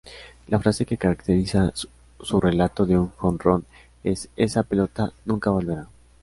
La 0.47 0.57
frase 0.57 0.83
que 0.87 0.97
caracteriza 0.97 1.71
su 1.75 2.39
relato 2.41 2.87
de 2.87 2.97
un 2.97 3.11
jonrón 3.17 3.67
es 4.03 4.29
"esa 4.35 4.63
pelota 4.63 5.13
nunca 5.25 5.51
volverá". 5.51 5.85